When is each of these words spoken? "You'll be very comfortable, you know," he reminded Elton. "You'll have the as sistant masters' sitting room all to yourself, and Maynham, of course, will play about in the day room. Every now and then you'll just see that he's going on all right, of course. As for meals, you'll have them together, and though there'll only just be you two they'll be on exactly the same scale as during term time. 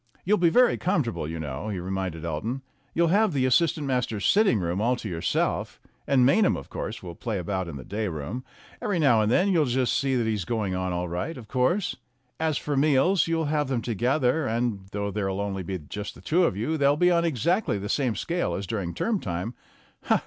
"You'll 0.25 0.39
be 0.39 0.49
very 0.49 0.77
comfortable, 0.77 1.27
you 1.27 1.39
know," 1.39 1.69
he 1.69 1.77
reminded 1.77 2.25
Elton. 2.25 2.63
"You'll 2.95 3.09
have 3.09 3.33
the 3.33 3.45
as 3.45 3.53
sistant 3.53 3.83
masters' 3.85 4.25
sitting 4.25 4.57
room 4.59 4.81
all 4.81 4.95
to 4.95 5.07
yourself, 5.07 5.79
and 6.07 6.25
Maynham, 6.25 6.57
of 6.57 6.71
course, 6.71 7.03
will 7.03 7.13
play 7.13 7.37
about 7.37 7.67
in 7.67 7.75
the 7.75 7.83
day 7.85 8.07
room. 8.07 8.43
Every 8.81 8.97
now 8.97 9.21
and 9.21 9.31
then 9.31 9.49
you'll 9.49 9.65
just 9.65 9.95
see 9.95 10.15
that 10.15 10.25
he's 10.25 10.43
going 10.43 10.73
on 10.73 10.91
all 10.91 11.07
right, 11.07 11.37
of 11.37 11.47
course. 11.47 11.97
As 12.39 12.57
for 12.57 12.75
meals, 12.75 13.27
you'll 13.27 13.45
have 13.45 13.67
them 13.67 13.83
together, 13.83 14.47
and 14.47 14.87
though 14.91 15.11
there'll 15.11 15.39
only 15.39 15.61
just 15.87 16.15
be 16.15 16.35
you 16.39 16.49
two 16.55 16.77
they'll 16.79 16.97
be 16.97 17.11
on 17.11 17.23
exactly 17.23 17.77
the 17.77 17.87
same 17.87 18.15
scale 18.15 18.55
as 18.55 18.65
during 18.65 18.95
term 18.95 19.19
time. 19.19 19.53